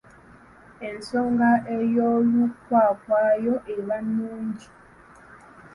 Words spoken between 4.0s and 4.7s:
nnungi.